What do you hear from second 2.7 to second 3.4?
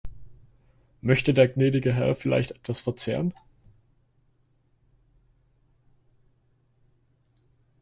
verzehren?